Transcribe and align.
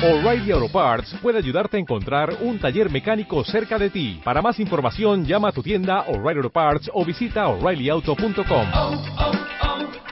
O'Reilly 0.00 0.52
Auto 0.52 0.68
Parts 0.68 1.12
puede 1.20 1.38
ayudarte 1.38 1.76
a 1.76 1.80
encontrar 1.80 2.32
un 2.42 2.60
taller 2.60 2.88
mecánico 2.88 3.42
cerca 3.42 3.76
de 3.78 3.90
ti. 3.90 4.20
Para 4.22 4.40
más 4.40 4.60
información, 4.60 5.24
llama 5.24 5.48
a 5.48 5.52
tu 5.52 5.60
tienda 5.60 6.02
O'Reilly 6.02 6.36
Auto 6.38 6.50
Parts 6.50 6.88
o 6.94 7.04
visita 7.04 7.48
oreillyauto.com. 7.48 8.66
oh, 8.74 9.02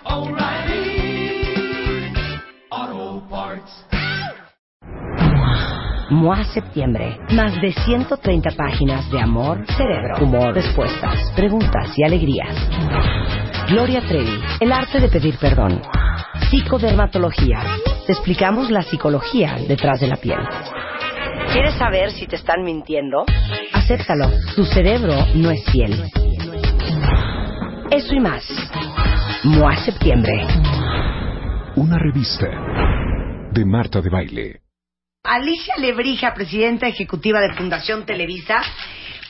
oh, 0.05 0.37
Parts. 3.31 3.87
MOA 6.11 6.45
Septiembre. 6.53 7.21
Más 7.31 7.55
de 7.61 7.73
130 7.73 8.51
páginas 8.57 9.09
de 9.13 9.21
amor, 9.21 9.65
cerebro, 9.77 10.17
humor, 10.21 10.53
respuestas, 10.53 11.31
preguntas 11.37 11.97
y 11.97 12.03
alegrías. 12.03 12.57
Gloria 13.69 14.01
Trevi, 14.01 14.41
el 14.59 14.73
arte 14.73 14.99
de 14.99 15.09
pedir 15.09 15.39
perdón. 15.39 15.81
Psicodermatología. 16.51 17.61
Te 18.07 18.13
explicamos 18.13 18.71
la 18.71 18.83
psicología 18.83 19.57
detrás 19.67 19.99
de 19.99 20.07
la 20.07 20.17
piel. 20.17 20.39
¿Quieres 21.53 21.75
saber 21.75 22.13
si 22.13 22.29
te 22.29 22.37
están 22.37 22.63
mintiendo? 22.63 23.25
Acéptalo. 23.73 24.31
Tu 24.55 24.65
cerebro 24.65 25.13
no 25.35 25.51
es 25.51 25.65
fiel. 25.73 26.09
Eso 27.91 28.15
y 28.15 28.21
más. 28.21 28.45
MOA 29.43 29.75
Septiembre. 29.85 30.47
Una 31.75 31.99
revista 31.99 32.47
de 33.51 33.65
Marta 33.65 34.01
de 34.01 34.09
Baile. 34.09 34.61
Alicia 35.25 35.75
Lebrija, 35.77 36.33
presidenta 36.33 36.87
ejecutiva 36.87 37.41
de 37.41 37.55
Fundación 37.55 38.07
Televisa, 38.07 38.63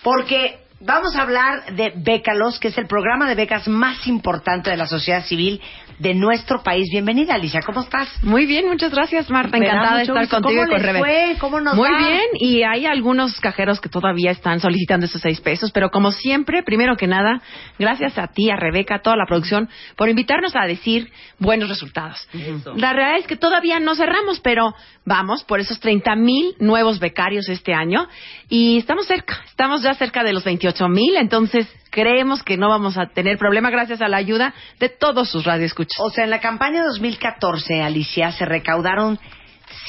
porque 0.02 0.65
vamos 0.86 1.16
a 1.16 1.22
hablar 1.22 1.74
de 1.74 1.92
Bécalos, 1.96 2.58
que 2.60 2.68
es 2.68 2.78
el 2.78 2.86
programa 2.86 3.28
de 3.28 3.34
becas 3.34 3.66
más 3.66 4.06
importante 4.06 4.70
de 4.70 4.76
la 4.76 4.86
sociedad 4.86 5.24
civil 5.24 5.60
de 5.98 6.14
nuestro 6.14 6.62
país. 6.62 6.86
Bienvenida, 6.92 7.34
Alicia, 7.34 7.60
¿cómo 7.64 7.80
estás? 7.80 8.08
Muy 8.22 8.46
bien, 8.46 8.68
muchas 8.68 8.92
gracias, 8.92 9.28
Marta. 9.30 9.58
Me 9.58 9.66
Encantada 9.66 9.96
de 9.96 10.02
estar 10.02 10.20
gusto. 10.20 10.36
contigo 10.42 10.62
¿Cómo 10.62 10.66
y 10.66 10.70
con 10.76 10.82
les 10.82 10.86
Rebe. 10.86 10.98
fue? 11.00 11.36
¿Cómo 11.40 11.60
nos 11.60 11.74
Muy 11.74 11.90
va? 11.90 11.98
bien, 11.98 12.22
y 12.34 12.62
hay 12.62 12.86
algunos 12.86 13.40
cajeros 13.40 13.80
que 13.80 13.88
todavía 13.88 14.30
están 14.30 14.60
solicitando 14.60 15.06
esos 15.06 15.20
seis 15.22 15.40
pesos, 15.40 15.72
pero 15.72 15.90
como 15.90 16.12
siempre, 16.12 16.62
primero 16.62 16.96
que 16.96 17.06
nada, 17.06 17.40
gracias 17.78 18.16
a 18.18 18.28
ti, 18.28 18.50
a 18.50 18.56
Rebeca, 18.56 18.96
a 18.96 19.02
toda 19.02 19.16
la 19.16 19.26
producción, 19.26 19.68
por 19.96 20.08
invitarnos 20.08 20.54
a 20.54 20.66
decir 20.66 21.10
buenos 21.38 21.68
resultados. 21.68 22.28
La 22.76 22.92
realidad 22.92 23.18
es 23.20 23.26
que 23.26 23.36
todavía 23.36 23.80
no 23.80 23.94
cerramos, 23.96 24.38
pero 24.40 24.74
vamos 25.04 25.42
por 25.44 25.60
esos 25.60 25.80
30 25.80 26.14
mil 26.16 26.54
nuevos 26.60 27.00
becarios 27.00 27.48
este 27.48 27.72
año 27.74 28.06
y 28.48 28.78
estamos 28.78 29.06
cerca, 29.06 29.40
estamos 29.48 29.82
ya 29.82 29.94
cerca 29.94 30.22
de 30.22 30.32
los 30.32 30.44
28 30.44 30.75
mil, 30.88 31.16
entonces 31.16 31.66
creemos 31.90 32.42
que 32.42 32.56
no 32.56 32.68
vamos 32.68 32.98
a 32.98 33.06
tener 33.06 33.38
problema 33.38 33.70
gracias 33.70 34.02
a 34.02 34.08
la 34.08 34.18
ayuda 34.18 34.54
de 34.78 34.88
todos 34.88 35.30
sus 35.30 35.44
radioescuchas. 35.44 35.98
O 36.00 36.10
sea, 36.10 36.24
en 36.24 36.30
la 36.30 36.40
campaña 36.40 36.84
2014, 36.84 37.82
Alicia, 37.82 38.32
se 38.32 38.44
recaudaron 38.44 39.18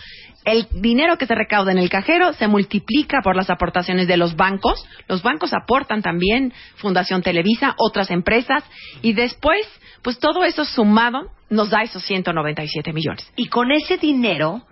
El 0.44 0.66
dinero 0.72 1.18
que 1.18 1.26
se 1.26 1.34
recauda 1.34 1.72
en 1.72 1.78
el 1.78 1.88
cajero 1.88 2.32
se 2.32 2.48
multiplica 2.48 3.20
por 3.22 3.36
las 3.36 3.50
aportaciones 3.50 4.08
de 4.08 4.16
los 4.16 4.36
bancos. 4.36 4.84
Los 5.08 5.22
bancos 5.22 5.52
aportan 5.52 6.02
también 6.02 6.52
Fundación 6.76 7.22
Televisa, 7.22 7.74
otras 7.78 8.10
empresas, 8.10 8.64
y 9.02 9.12
después, 9.12 9.66
pues 10.02 10.18
todo 10.18 10.44
eso 10.44 10.64
sumado 10.64 11.30
nos 11.48 11.70
da 11.70 11.82
esos 11.82 12.02
197 12.02 12.92
millones. 12.92 13.30
Y 13.36 13.46
con 13.46 13.70
ese 13.70 13.98
dinero 13.98 14.62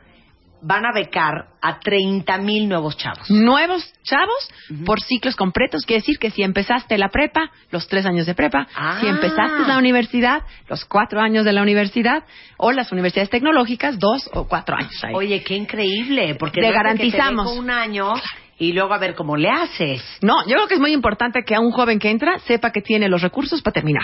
van 0.63 0.85
a 0.85 0.93
becar 0.93 1.47
a 1.63 1.79
30 1.81 2.39
mil 2.39 2.69
nuevos 2.69 2.97
chavos. 2.97 3.31
Nuevos 3.31 3.93
chavos 4.03 4.49
por 4.85 5.01
ciclos 5.01 5.37
completos, 5.37 5.85
quiere 5.87 6.01
decir 6.01 6.19
que 6.19 6.31
si 6.31 6.43
empezaste 6.43 6.97
la 6.99 7.09
prepa, 7.09 7.51
los 7.71 7.87
tres 7.89 8.05
años 8.07 8.27
de 8.27 8.35
prepa, 8.35 8.67
Ah. 8.75 8.99
si 9.01 9.07
empezaste 9.07 9.67
la 9.67 9.79
universidad, 9.79 10.43
los 10.69 10.85
cuatro 10.85 11.21
años 11.21 11.45
de 11.45 11.53
la 11.53 11.63
universidad, 11.63 12.25
o 12.57 12.73
las 12.73 12.93
universidades 12.93 13.31
tecnológicas, 13.31 13.99
dos 13.99 14.29
o 14.33 14.47
cuatro 14.49 14.77
años. 14.77 14.93
ahí. 15.05 15.15
Oye, 15.15 15.43
qué 15.43 15.55
increíble, 15.57 16.35
porque 16.37 16.61
Te 16.61 16.67
de 16.67 16.73
que 16.73 16.77
garantizamos. 16.77 17.53
te 17.53 17.59
un 17.59 17.71
año 17.71 18.13
y 18.59 18.73
luego 18.73 18.93
a 18.93 18.99
ver 18.99 19.15
cómo 19.15 19.37
le 19.37 19.49
haces. 19.49 20.03
No, 20.21 20.43
yo 20.47 20.55
creo 20.57 20.69
que 20.69 20.75
es 20.75 20.81
muy 20.81 20.93
importante 20.93 21.43
que 21.45 21.55
a 21.55 21.61
un 21.61 21.71
joven 21.73 21.99
que 21.99 22.11
entra 22.11 22.39
sepa 22.41 22.71
que 22.73 22.83
tiene 22.83 23.09
los 23.09 23.23
recursos 23.23 23.63
para 23.63 23.73
terminar. 23.75 24.03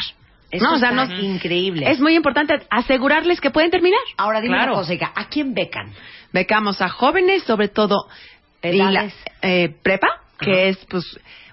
Eso 0.50 0.64
no, 0.64 0.74
o 0.74 0.78
sea, 0.78 0.92
no- 0.92 1.04
increíble. 1.20 1.90
Es 1.90 1.98
muy 2.00 2.14
importante 2.14 2.54
asegurarles 2.70 3.40
que 3.40 3.50
pueden 3.50 3.70
terminar. 3.70 4.00
Ahora 4.16 4.40
dime 4.40 4.56
Claro. 4.56 4.72
una 4.72 4.80
cosa, 4.82 5.12
¿a 5.14 5.28
quién 5.28 5.54
becan? 5.54 5.92
Becamos 6.32 6.80
a 6.80 6.88
jóvenes, 6.88 7.42
sobre 7.42 7.68
todo 7.68 8.08
la- 8.62 9.10
eh, 9.42 9.74
prepa, 9.82 10.08
que 10.38 10.52
Ajá. 10.52 10.60
es 10.62 10.76
pues 10.86 11.04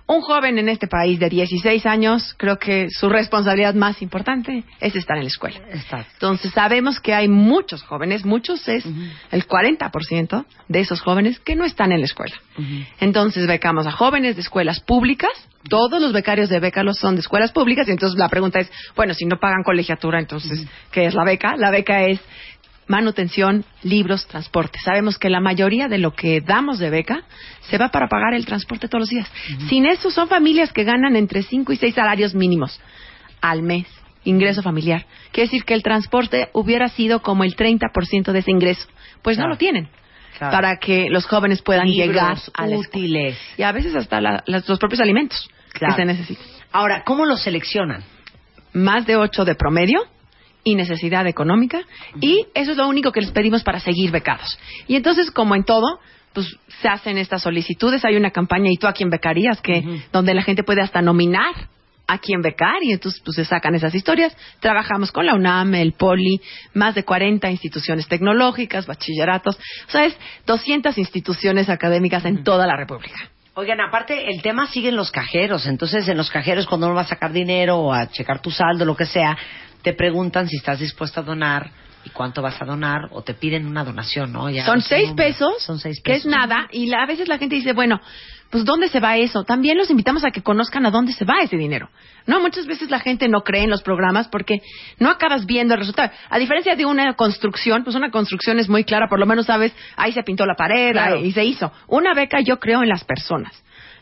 un 0.06 0.22
joven 0.22 0.58
en 0.58 0.68
este 0.68 0.88
país 0.88 1.20
de 1.20 1.30
16 1.30 1.86
años, 1.86 2.36
creo 2.38 2.60
que 2.60 2.90
su 2.90 3.08
responsabilidad 3.10 3.74
más 3.74 4.02
importante 4.02 4.64
es 4.80 4.96
estar 4.96 5.18
en 5.18 5.24
la 5.24 5.30
escuela. 5.30 5.60
Exacto. 5.70 6.12
Entonces 6.14 6.52
sabemos 6.52 7.00
que 7.00 7.14
hay 7.14 7.30
muchos 7.30 7.84
jóvenes, 7.84 8.26
muchos 8.26 8.68
es 8.68 8.86
el 9.32 9.48
40% 9.48 10.46
de 10.68 10.80
esos 10.80 11.02
jóvenes 11.02 11.40
que 11.40 11.56
no 11.56 11.64
están 11.64 11.92
en 11.92 12.00
la 12.00 12.06
escuela. 12.06 12.36
Entonces 13.00 13.48
becamos 13.48 13.88
a 13.88 13.92
jóvenes 13.92 14.36
de 14.36 14.42
escuelas 14.42 14.82
públicas, 14.82 15.32
todos 15.70 16.02
los 16.02 16.12
becarios 16.12 16.50
de 16.50 16.60
Bécalos 16.60 16.98
son 16.98 17.16
de 17.16 17.22
escuelas 17.22 17.54
públicas 17.54 17.88
y 17.88 17.92
entonces 17.92 18.20
la 18.20 18.28
pregunta 18.28 18.60
es, 18.60 18.70
bueno, 18.98 19.14
si 19.14 19.26
no 19.26 19.40
pagan 19.40 19.64
colegiatura, 19.64 20.20
entonces, 20.20 20.68
¿qué 20.92 21.06
es 21.06 21.14
la 21.14 21.24
beca? 21.24 21.56
La 21.56 21.72
beca 21.72 22.04
es 22.04 22.20
manutención, 22.94 23.66
libros, 23.82 24.28
transporte. 24.28 24.78
Sabemos 24.86 25.18
que 25.18 25.30
la 25.30 25.40
mayoría 25.40 25.88
de 25.88 25.98
lo 25.98 26.14
que 26.14 26.42
damos 26.42 26.78
de 26.78 26.92
beca 26.92 27.24
se 27.70 27.78
va 27.80 27.90
para 27.90 28.08
pagar 28.08 28.36
el 28.36 28.46
transporte 28.46 28.88
todos 28.88 29.02
los 29.02 29.10
días. 29.10 29.28
Sin 29.68 29.86
eso 29.88 30.12
son 30.12 30.28
familias 30.28 30.72
que 30.72 30.84
ganan 30.84 31.16
entre 31.16 31.42
5 31.42 31.74
y 31.74 31.78
6 31.78 31.96
salarios 31.96 32.36
mínimos 32.36 32.80
al 33.42 33.64
mes, 33.64 33.88
ingreso 34.26 34.62
familiar. 34.62 35.06
Quiere 35.32 35.48
decir 35.48 35.64
que 35.66 35.74
el 35.74 35.82
transporte 35.82 36.50
hubiera 36.54 36.88
sido 36.90 37.22
como 37.24 37.44
el 37.44 37.56
30% 37.56 38.32
de 38.32 38.40
ese 38.40 38.52
ingreso. 38.52 38.88
Pues 39.24 39.38
Claro. 39.38 39.50
no 39.50 39.54
lo 39.56 39.58
tienen. 39.58 39.90
Claro. 40.38 40.52
Para 40.52 40.78
que 40.78 41.10
los 41.10 41.26
jóvenes 41.26 41.62
puedan 41.64 41.88
Libros 41.88 42.08
llegar 42.08 42.38
a 42.54 42.68
la 42.68 42.76
escuela. 42.76 42.78
útiles. 42.78 43.38
Y 43.58 43.64
a 43.64 43.72
veces 43.72 43.96
hasta 43.96 44.22
la- 44.22 44.44
las- 44.46 44.68
los 44.70 44.78
propios 44.80 45.02
alimentos 45.02 45.50
Claro. 45.74 45.96
que 45.96 46.02
se 46.02 46.06
necesitan. 46.06 46.46
Ahora, 46.72 47.04
¿cómo 47.04 47.26
los 47.26 47.42
seleccionan? 47.44 48.04
Más 48.74 49.06
de 49.06 49.16
8 49.16 49.46
de 49.46 49.56
promedio 49.56 50.00
y 50.64 50.76
necesidad 50.76 51.28
económica. 51.28 51.82
Y 52.22 52.46
eso 52.54 52.72
es 52.72 52.78
lo 52.78 52.88
único 52.88 53.12
que 53.12 53.22
les 53.22 53.32
pedimos 53.32 53.64
para 53.64 53.80
seguir 53.80 54.12
becados. 54.12 54.58
Y 54.88 54.96
entonces, 54.96 55.32
como 55.32 55.56
en 55.56 55.64
todo, 55.64 56.00
pues 56.34 56.58
se 56.82 56.88
hacen 56.88 57.18
estas 57.18 57.42
solicitudes. 57.42 58.04
Hay 58.06 58.16
una 58.16 58.32
campaña, 58.32 58.70
¿y 58.72 58.78
tú 58.78 58.88
a 58.88 58.94
quién 58.94 59.10
becarías? 59.10 59.62
que 59.62 60.02
Donde 60.12 60.34
la 60.34 60.44
gente 60.44 60.64
puede 60.64 60.82
hasta 60.82 61.02
nominar 61.02 61.70
a 62.06 62.18
quién 62.18 62.42
becar 62.42 62.76
y 62.82 62.92
entonces 62.92 63.22
pues 63.24 63.36
se 63.36 63.46
sacan 63.46 63.76
esas 63.76 63.96
historias. 63.96 64.36
Trabajamos 64.60 65.12
con 65.12 65.26
la 65.26 65.36
UNAM, 65.36 65.74
el 65.76 65.94
POLI, 65.94 66.42
más 66.74 66.96
de 66.96 67.04
40 67.04 67.50
instituciones 67.50 68.08
tecnológicas, 68.08 68.86
bachilleratos. 68.86 69.58
O 69.88 69.92
sea, 69.92 70.06
es 70.06 70.18
200 70.46 70.98
instituciones 70.98 71.70
académicas 71.70 72.26
en 72.26 72.44
toda 72.44 72.68
la 72.68 72.76
República. 72.76 73.30
Oigan, 73.56 73.80
aparte, 73.82 74.32
el 74.32 74.42
tema 74.42 74.68
sigue 74.68 74.90
en 74.90 74.96
los 74.96 75.12
cajeros. 75.12 75.68
Entonces, 75.68 76.08
en 76.08 76.18
los 76.18 76.32
cajeros, 76.32 76.66
cuando 76.66 76.88
uno 76.88 76.96
va 76.96 77.02
a 77.02 77.08
sacar 77.08 77.32
dinero 77.32 77.78
o 77.78 77.94
a 77.94 78.08
checar 78.08 78.42
tu 78.42 78.50
saldo, 78.50 78.84
lo 78.84 78.96
que 78.96 79.06
sea, 79.06 79.38
te 79.84 79.94
preguntan 79.94 80.48
si 80.48 80.58
estás 80.58 80.80
dispuesto 80.80 81.20
a 81.20 81.24
donar 81.24 81.70
y 82.06 82.10
cuánto 82.10 82.42
vas 82.42 82.62
a 82.62 82.66
donar 82.66 83.10
o 83.12 83.22
te 83.22 83.34
piden 83.34 83.66
una 83.68 83.84
donación, 83.84 84.34
¿no? 84.34 84.50
Ya 84.50 84.66
Son 84.66 84.82
seis 84.82 85.10
número. 85.10 85.28
pesos, 85.30 85.54
Son 85.64 85.80
seis 85.80 86.02
que 86.04 86.16
es 86.16 86.26
nada, 86.26 86.68
y 86.72 86.88
la- 86.88 87.04
a 87.04 87.06
veces 87.06 87.28
la 87.28 87.38
gente 87.38 87.56
dice, 87.56 87.74
bueno, 87.74 88.02
pues 88.50 88.66
¿dónde 88.66 88.88
se 88.90 89.00
va 89.00 89.18
eso? 89.18 89.44
También 89.46 89.78
los 89.78 89.90
invitamos 89.90 90.24
a 90.24 90.30
que 90.32 90.44
conozcan 90.44 90.86
a 90.86 90.92
dónde 90.92 91.12
se 91.14 91.26
va 91.26 91.36
ese 91.42 91.58
dinero. 91.58 91.90
No, 92.28 92.40
muchas 92.40 92.66
veces 92.68 92.90
la 92.92 93.00
gente 93.00 93.28
no 93.28 93.42
cree 93.42 93.64
en 93.64 93.70
los 93.70 93.82
programas 93.82 94.28
porque 94.28 94.62
no 95.00 95.10
acabas 95.10 95.46
viendo 95.46 95.74
el 95.74 95.80
resultado. 95.80 96.12
A 96.30 96.38
diferencia 96.38 96.76
de 96.76 96.86
una 96.86 97.14
construcción, 97.16 97.84
pues 97.84 97.96
una 97.96 98.12
construcción 98.12 98.60
es 98.60 98.70
muy 98.70 98.84
clara, 98.84 99.08
por 99.10 99.20
lo 99.20 99.26
menos 99.26 99.48
sabes, 99.48 99.74
ahí 99.96 100.12
se 100.12 100.24
pintó 100.24 100.46
la 100.46 100.56
pared 100.56 100.92
Claro. 100.92 101.16
ahí- 101.16 101.26
y 101.28 101.32
se 101.32 101.44
hizo. 101.44 101.72
Una 101.88 102.14
beca 102.14 102.42
yo 102.42 102.60
creo 102.60 102.84
en 102.84 102.90
las 102.90 103.04
personas. 103.04 103.52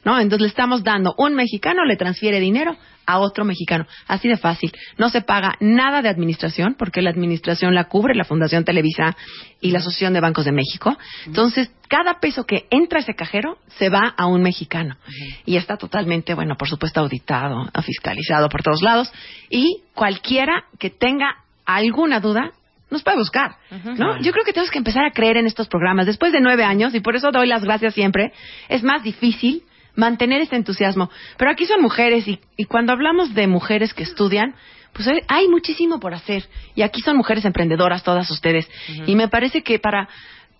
¿No? 0.03 0.19
Entonces 0.19 0.41
le 0.41 0.47
estamos 0.47 0.83
dando, 0.83 1.13
un 1.17 1.35
mexicano 1.35 1.85
le 1.85 1.95
transfiere 1.95 2.39
dinero 2.39 2.75
a 3.05 3.19
otro 3.19 3.45
mexicano. 3.45 3.85
Así 4.07 4.27
de 4.27 4.37
fácil. 4.37 4.71
No 4.97 5.09
se 5.09 5.21
paga 5.21 5.55
nada 5.59 6.01
de 6.01 6.09
administración, 6.09 6.75
porque 6.77 7.01
la 7.01 7.09
administración 7.09 7.75
la 7.75 7.85
cubre 7.85 8.15
la 8.15 8.23
Fundación 8.23 8.63
Televisa 8.63 9.15
y 9.59 9.71
la 9.71 9.79
Asociación 9.79 10.13
de 10.13 10.21
Bancos 10.21 10.45
de 10.45 10.51
México. 10.51 10.97
Entonces, 11.25 11.71
cada 11.87 12.19
peso 12.19 12.45
que 12.45 12.65
entra 12.69 12.99
a 12.99 13.01
ese 13.01 13.15
cajero 13.15 13.57
se 13.77 13.89
va 13.89 14.13
a 14.15 14.27
un 14.27 14.41
mexicano. 14.41 14.97
Y 15.45 15.57
está 15.57 15.77
totalmente, 15.77 16.33
bueno, 16.33 16.55
por 16.55 16.69
supuesto, 16.69 16.99
auditado, 17.01 17.69
fiscalizado 17.83 18.49
por 18.49 18.63
todos 18.63 18.81
lados. 18.81 19.11
Y 19.49 19.81
cualquiera 19.93 20.65
que 20.79 20.89
tenga 20.89 21.35
alguna 21.65 22.19
duda, 22.19 22.51
nos 22.89 23.03
puede 23.03 23.17
buscar, 23.17 23.55
¿no? 23.97 24.19
Yo 24.21 24.33
creo 24.33 24.43
que 24.43 24.51
tenemos 24.51 24.69
que 24.69 24.77
empezar 24.77 25.05
a 25.05 25.11
creer 25.11 25.37
en 25.37 25.47
estos 25.47 25.69
programas. 25.69 26.05
Después 26.05 26.33
de 26.33 26.41
nueve 26.41 26.65
años, 26.65 26.93
y 26.93 26.99
por 26.99 27.15
eso 27.15 27.31
doy 27.31 27.47
las 27.47 27.63
gracias 27.63 27.93
siempre, 27.93 28.33
es 28.67 28.83
más 28.83 29.01
difícil 29.01 29.63
mantener 29.95 30.41
este 30.41 30.55
entusiasmo. 30.55 31.09
Pero 31.37 31.51
aquí 31.51 31.65
son 31.65 31.81
mujeres 31.81 32.27
y, 32.27 32.39
y 32.57 32.65
cuando 32.65 32.93
hablamos 32.93 33.33
de 33.33 33.47
mujeres 33.47 33.93
que 33.93 34.03
estudian, 34.03 34.55
pues 34.93 35.07
hay- 35.07 35.21
hay 35.27 35.47
muchísimo 35.47 35.99
por 35.99 36.13
hacer. 36.13 36.47
Y 36.75 36.81
aquí 36.81 37.01
son 37.01 37.15
mujeres 37.17 37.45
emprendedoras 37.45 38.03
todas 38.03 38.29
ustedes. 38.31 38.69
Y 39.07 39.15
me 39.15 39.27
parece 39.27 39.63
que 39.63 39.79
para 39.79 40.09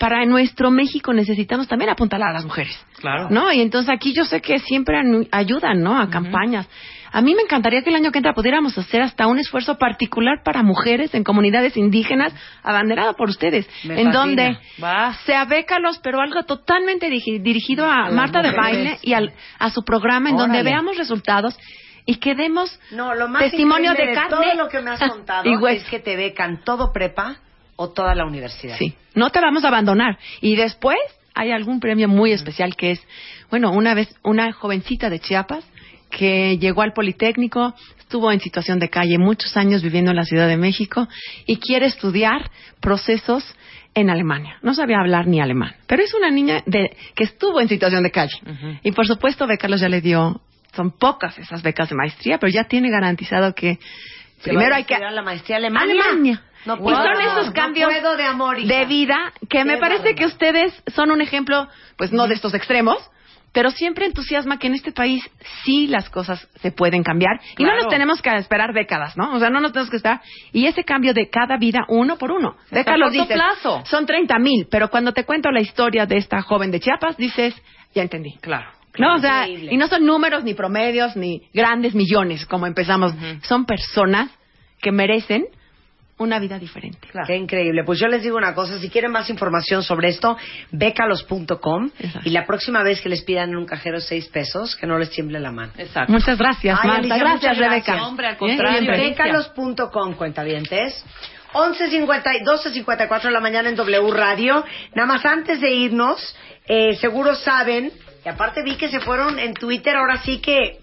para 0.01 0.25
nuestro 0.25 0.71
México 0.71 1.13
necesitamos 1.13 1.67
también 1.67 1.91
apuntalar 1.91 2.29
a 2.29 2.33
las 2.33 2.43
mujeres. 2.45 2.75
Claro. 2.99 3.27
¿No? 3.29 3.51
Y 3.53 3.61
entonces 3.61 3.93
aquí 3.95 4.13
yo 4.13 4.25
sé 4.25 4.41
que 4.41 4.57
siempre 4.57 4.99
ayudan, 5.31 5.83
¿no? 5.83 5.99
A 6.01 6.09
campañas. 6.09 6.67
A 7.11 7.21
mí 7.21 7.35
me 7.35 7.43
encantaría 7.43 7.83
que 7.83 7.89
el 7.91 7.95
año 7.97 8.11
que 8.11 8.17
entra 8.17 8.33
pudiéramos 8.33 8.75
hacer 8.79 9.03
hasta 9.03 9.27
un 9.27 9.37
esfuerzo 9.37 9.77
particular 9.77 10.41
para 10.43 10.63
mujeres 10.63 11.13
en 11.13 11.23
comunidades 11.23 11.77
indígenas, 11.77 12.33
abanderado 12.63 13.13
por 13.15 13.29
ustedes, 13.29 13.69
Me 13.83 14.01
en 14.01 14.11
fascina. 14.11 14.11
donde 14.11 14.57
Va. 14.83 15.13
sea 15.25 15.45
bécalos, 15.45 15.99
pero 15.99 16.19
algo 16.19 16.41
totalmente 16.45 17.07
dirigido 17.11 17.85
a, 17.85 18.09
Marta 18.09 18.41
de. 18.41 18.51
Baile 18.51 18.97
y 19.03 19.13
al- 19.13 19.33
a 19.59 19.69
su 19.69 19.83
programa, 19.83 20.31
en 20.31 20.37
donde 20.37 20.63
veamos 20.63 20.97
resultados 20.97 21.59
y 22.07 22.15
que 22.15 22.33
demos 22.33 22.79
No, 22.91 23.13
lo 23.13 23.27
más 23.27 23.43
testimonio 23.43 23.91
de 23.93 24.13
carne 24.13 24.29
todo 24.31 24.55
lo 24.55 24.67
que 24.67 24.81
me 24.81 24.89
has 24.91 24.99
contado 25.11 25.43
y 25.47 25.75
es 25.75 25.83
que 25.83 25.99
te 25.99 26.15
becan 26.15 26.63
todo 26.63 26.91
prepa 26.91 27.35
o 27.81 27.89
toda 27.89 28.13
la 28.13 28.25
universidad. 28.25 28.77
Sí, 28.77 28.93
no 29.15 29.31
te 29.31 29.41
vamos 29.41 29.63
a 29.63 29.69
abandonar. 29.69 30.19
Y 30.39 30.55
después 30.55 30.99
hay 31.33 31.51
algún 31.51 31.79
premio 31.79 32.07
muy 32.07 32.31
especial 32.31 32.75
que 32.75 32.91
es, 32.91 33.07
bueno, 33.49 33.71
una 33.71 33.95
vez 33.95 34.13
una 34.23 34.51
jovencita 34.51 35.09
de 35.09 35.19
Chiapas 35.19 35.65
que 36.11 36.59
llegó 36.59 36.83
al 36.83 36.93
Politécnico, 36.93 37.73
estuvo 37.97 38.31
en 38.31 38.39
situación 38.39 38.77
de 38.79 38.89
calle 38.89 39.17
muchos 39.17 39.57
años 39.57 39.81
viviendo 39.81 40.11
en 40.11 40.17
la 40.17 40.25
Ciudad 40.25 40.47
de 40.47 40.57
México 40.57 41.07
y 41.47 41.57
quiere 41.57 41.87
estudiar 41.87 42.51
procesos 42.81 43.43
en 43.95 44.09
Alemania. 44.09 44.57
No 44.61 44.75
sabía 44.75 44.99
hablar 44.99 45.25
ni 45.25 45.41
alemán, 45.41 45.73
pero 45.87 46.03
es 46.03 46.13
una 46.13 46.29
niña 46.29 46.61
de, 46.65 46.95
que 47.15 47.23
estuvo 47.23 47.59
en 47.61 47.67
situación 47.69 48.03
de 48.03 48.11
calle. 48.11 48.37
Y 48.83 48.91
por 48.91 49.07
supuesto, 49.07 49.47
Carlos 49.59 49.81
ya 49.81 49.89
le 49.89 50.01
dio, 50.01 50.41
son 50.75 50.91
pocas 50.91 51.37
esas 51.39 51.63
becas 51.63 51.89
de 51.89 51.95
maestría, 51.95 52.37
pero 52.37 52.51
ya 52.51 52.65
tiene 52.65 52.91
garantizado 52.91 53.55
que 53.55 53.79
Se 54.39 54.49
primero 54.49 54.75
hay 54.75 54.83
que 54.83 54.99
la 54.99 55.21
maestría 55.23 55.57
Alemania. 55.57 55.93
Alemania. 55.93 56.43
No 56.65 56.75
y 56.75 56.77
puedo, 56.77 56.97
son 56.97 57.21
esos 57.21 57.51
cambios 57.51 57.91
de 57.91 58.23
amor, 58.23 58.59
hija. 58.59 58.75
de 58.75 58.85
vida 58.85 59.33
que 59.49 59.65
me 59.65 59.77
parece 59.77 60.15
que 60.15 60.25
ustedes 60.25 60.73
son 60.95 61.11
un 61.11 61.21
ejemplo, 61.21 61.67
pues 61.97 62.11
no 62.11 62.27
de 62.27 62.35
estos 62.35 62.53
extremos, 62.53 62.97
pero 63.53 63.69
siempre 63.69 64.05
entusiasma 64.05 64.59
que 64.59 64.67
en 64.67 64.75
este 64.75 64.91
país 64.91 65.29
sí 65.63 65.87
las 65.87 66.09
cosas 66.09 66.47
se 66.61 66.71
pueden 66.71 67.03
cambiar 67.03 67.39
y 67.57 67.63
no 67.63 67.75
nos 67.75 67.89
tenemos 67.89 68.21
que 68.21 68.29
esperar 68.35 68.73
décadas, 68.73 69.17
¿no? 69.17 69.33
O 69.33 69.39
sea, 69.39 69.49
no 69.49 69.59
nos 69.59 69.73
tenemos 69.73 69.89
que 69.89 69.97
esperar. 69.97 70.21
Y 70.53 70.67
ese 70.67 70.83
cambio 70.83 71.13
de 71.13 71.29
cada 71.29 71.57
vida 71.57 71.79
uno 71.89 72.17
por 72.17 72.31
uno. 72.31 72.55
Corto 72.69 73.09
dices, 73.09 73.27
plazo. 73.27 73.83
son 73.85 74.05
30 74.05 74.39
mil, 74.39 74.67
pero 74.71 74.89
cuando 74.89 75.11
te 75.11 75.25
cuento 75.25 75.51
la 75.51 75.61
historia 75.61 76.05
de 76.05 76.17
esta 76.17 76.41
joven 76.41 76.71
de 76.71 76.79
Chiapas, 76.79 77.17
dices, 77.17 77.53
ya 77.93 78.03
entendí. 78.03 78.35
Claro. 78.39 78.71
No, 78.97 79.15
o 79.15 79.19
sea, 79.19 79.47
y 79.47 79.77
no 79.77 79.87
son 79.87 80.05
números 80.05 80.43
ni 80.43 80.53
promedios 80.53 81.15
ni 81.15 81.41
grandes 81.53 81.95
millones 81.95 82.45
como 82.45 82.67
empezamos. 82.67 83.13
Son 83.43 83.65
personas 83.65 84.29
que 84.81 84.91
merecen 84.91 85.45
una 86.23 86.39
vida 86.39 86.57
diferente. 86.59 87.07
Qué 87.25 87.35
increíble. 87.35 87.83
Pues 87.83 87.99
yo 87.99 88.07
les 88.07 88.23
digo 88.23 88.37
una 88.37 88.53
cosa, 88.53 88.79
si 88.79 88.89
quieren 88.89 89.11
más 89.11 89.29
información 89.29 89.83
sobre 89.83 90.09
esto, 90.09 90.37
becalos.com 90.71 91.91
y 92.23 92.29
la 92.29 92.45
próxima 92.45 92.83
vez 92.83 93.01
que 93.01 93.09
les 93.09 93.23
pidan 93.23 93.49
en 93.49 93.57
un 93.57 93.65
cajero 93.65 93.99
seis 93.99 94.27
pesos, 94.27 94.75
que 94.75 94.87
no 94.87 94.97
les 94.97 95.09
tiemble 95.09 95.39
la 95.39 95.51
mano. 95.51 95.71
Exacto. 95.77 96.11
Muchas 96.11 96.37
gracias, 96.37 96.79
Ay, 96.81 96.87
Marta. 96.87 97.01
Alicia, 97.01 97.17
gracias, 97.17 97.57
Rebeca. 97.57 98.07
Hombre, 98.07 98.27
al 98.27 98.33
¿Eh? 98.33 98.37
contrario. 98.37 98.79
Siempre. 98.79 99.09
Becalos.com, 99.09 100.13
cuentavientes. 100.15 101.05
11.50 101.53 102.39
y 102.39 102.45
12.54 102.45 103.23
de 103.23 103.31
la 103.31 103.41
mañana 103.41 103.69
en 103.69 103.75
W 103.75 104.11
Radio. 104.11 104.63
Nada 104.95 105.05
más 105.05 105.25
antes 105.25 105.59
de 105.59 105.69
irnos, 105.71 106.35
eh, 106.67 106.95
seguro 106.95 107.35
saben, 107.35 107.91
y 108.25 108.29
aparte 108.29 108.63
vi 108.63 108.75
que 108.75 108.89
se 108.89 108.99
fueron 108.99 109.37
en 109.39 109.53
Twitter, 109.53 109.95
ahora 109.95 110.21
sí 110.21 110.39
que 110.39 110.79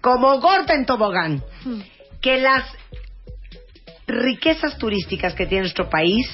como 0.00 0.40
gorda 0.40 0.74
en 0.74 0.84
tobogán, 0.84 1.42
que 2.20 2.38
las 2.38 2.64
riquezas 4.12 4.78
turísticas 4.78 5.34
que 5.34 5.46
tiene 5.46 5.62
nuestro 5.62 5.88
país 5.88 6.26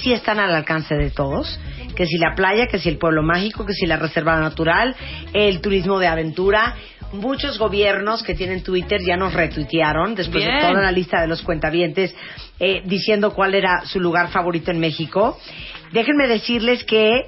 sí 0.00 0.12
están 0.12 0.38
al 0.38 0.54
alcance 0.54 0.94
de 0.94 1.10
todos, 1.10 1.58
que 1.96 2.06
si 2.06 2.18
la 2.18 2.34
playa, 2.34 2.66
que 2.66 2.78
si 2.78 2.88
el 2.88 2.98
pueblo 2.98 3.22
mágico, 3.22 3.66
que 3.66 3.72
si 3.72 3.86
la 3.86 3.96
reserva 3.96 4.38
natural, 4.38 4.94
el 5.32 5.60
turismo 5.60 5.98
de 5.98 6.06
aventura. 6.06 6.76
Muchos 7.10 7.58
gobiernos 7.58 8.22
que 8.22 8.34
tienen 8.34 8.62
Twitter 8.62 9.00
ya 9.00 9.16
nos 9.16 9.32
retuitearon 9.32 10.14
después 10.14 10.44
de 10.44 10.60
toda 10.60 10.82
la 10.82 10.92
lista 10.92 11.22
de 11.22 11.26
los 11.26 11.40
cuentavientes 11.40 12.14
eh, 12.60 12.82
diciendo 12.84 13.32
cuál 13.32 13.54
era 13.54 13.86
su 13.86 13.98
lugar 13.98 14.28
favorito 14.28 14.70
en 14.70 14.78
México. 14.78 15.38
Déjenme 15.90 16.28
decirles 16.28 16.84
que 16.84 17.22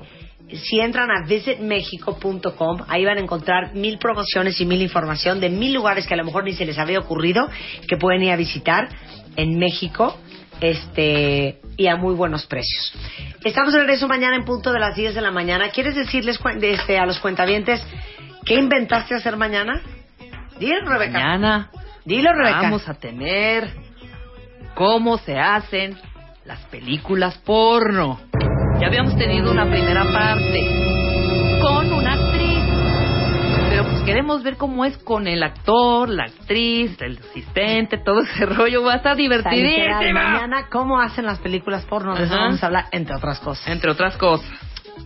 si 0.53 0.81
entran 0.81 1.09
a 1.11 1.27
visitmexico.com, 1.27 2.83
ahí 2.89 3.07
van 3.07 3.17
a 3.17 3.21
encontrar 3.21 3.75
mil 3.75 3.99
promociones 3.99 4.61
y 4.61 4.67
mil 4.67 4.83
información 4.83 5.41
de 5.41 5.49
mil 5.49 5.73
lugares 5.73 6.07
que 6.07 6.13
a 6.13 6.17
lo 6.19 6.25
mejor 6.25 6.45
ni 6.45 6.53
se 6.53 6.67
les 6.67 6.79
había 6.79 6.99
ocurrido 6.99 7.49
que 7.89 7.97
pueden 7.97 8.23
ir 8.23 8.33
a 8.33 8.37
visitar 8.37 8.89
en 9.41 9.59
México 9.59 10.17
este 10.61 11.61
y 11.77 11.87
a 11.87 11.97
muy 11.97 12.15
buenos 12.15 12.47
precios. 12.47 12.93
Estamos 13.43 13.73
de 13.73 13.81
regreso 13.81 14.07
mañana 14.07 14.37
en 14.37 14.45
punto 14.45 14.73
de 14.73 14.79
las 14.79 14.95
10 14.95 15.15
de 15.15 15.23
la 15.23 15.31
mañana. 15.31 15.71
¿Quieres 15.71 15.95
decirles 15.95 16.39
este, 16.61 16.99
a 16.99 17.07
los 17.07 17.19
cuentavientes 17.21 17.83
qué 18.45 18.55
inventaste 18.55 19.15
hacer 19.15 19.37
mañana? 19.37 19.81
Dilo, 20.59 20.85
Rebeca. 20.85 21.13
Mañana 21.13 21.71
Dilo, 22.05 22.33
Rebeca. 22.33 22.63
vamos 22.63 22.87
a 22.89 22.95
tener 22.95 23.71
cómo 24.75 25.17
se 25.19 25.39
hacen 25.39 25.97
las 26.45 26.61
películas 26.67 27.39
porno. 27.39 28.21
Ya 28.79 28.89
habíamos 28.89 29.17
tenido 29.17 29.51
una 29.51 29.65
primera 29.71 30.05
parte 30.05 31.61
con 31.63 31.93
queremos 34.11 34.43
ver 34.43 34.57
cómo 34.57 34.85
es 34.85 34.99
con 34.99 35.27
el 35.27 35.43
actor, 35.43 36.09
la 36.09 36.25
actriz, 36.25 37.01
el 37.01 37.19
asistente, 37.19 37.99
todo 37.99 38.23
ese 38.23 38.47
rollo. 38.57 38.83
Va 38.83 38.95
a 38.95 38.97
estar 38.97 39.17
divertidísimo. 39.17 40.13
Mañana, 40.13 40.67
¿cómo 40.71 41.01
hacen 41.01 41.27
las 41.27 41.39
películas 41.39 41.85
porno? 41.87 42.15
De 42.15 42.25
eso 42.25 42.35
Ajá. 42.35 42.45
vamos 42.45 42.63
a 42.63 42.67
hablar, 42.67 42.87
entre 42.93 43.17
otras 43.17 43.41
cosas. 43.41 43.69
Entre 43.69 43.91
otras 43.91 44.17
cosas. 44.17 44.49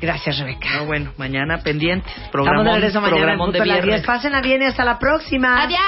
Gracias, 0.01 0.39
Rebeca. 0.39 0.69
No, 0.79 0.87
bueno, 0.87 1.13
mañana 1.19 1.59
pendientes. 1.59 2.13
Programón, 2.33 2.65
de 2.65 2.73
regreso 2.73 3.01
mañana 3.01 3.19
programón 3.21 3.53
de 3.53 3.61
viernes. 3.63 3.85
10. 3.85 4.07
Pásenla 4.07 4.41
bien 4.41 4.63
y 4.63 4.65
hasta 4.67 4.85
la 4.85 4.99
próxima. 4.99 5.63
Adiós. 5.63 5.81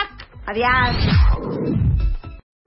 Adiós. 0.46 2.15